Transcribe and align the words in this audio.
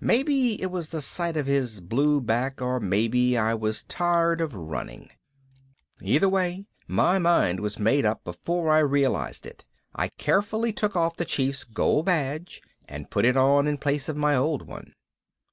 Maybe 0.00 0.60
it 0.60 0.72
was 0.72 0.88
the 0.88 1.00
sight 1.00 1.36
of 1.36 1.46
his 1.46 1.80
blue 1.80 2.20
back 2.20 2.60
or 2.60 2.80
maybe 2.80 3.38
I 3.38 3.54
was 3.54 3.84
tired 3.84 4.40
of 4.40 4.52
running. 4.52 5.08
Either 6.02 6.28
way 6.28 6.66
my 6.88 7.20
mind 7.20 7.60
was 7.60 7.78
made 7.78 8.04
up 8.04 8.24
before 8.24 8.72
I 8.72 8.80
realized 8.80 9.46
it. 9.46 9.64
I 9.94 10.08
carefully 10.08 10.72
took 10.72 10.96
off 10.96 11.14
the 11.14 11.24
Chief's 11.24 11.62
gold 11.62 12.06
badge 12.06 12.60
and 12.88 13.08
put 13.08 13.24
it 13.24 13.36
on 13.36 13.68
in 13.68 13.78
place 13.78 14.08
of 14.08 14.16
my 14.16 14.34
old 14.34 14.62
one. 14.66 14.94